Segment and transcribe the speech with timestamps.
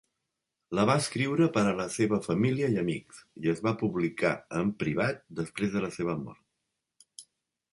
[0.77, 4.73] La va escriure per a la seva família i amics, i es va publicar en
[4.85, 7.25] privat després de la seva mort.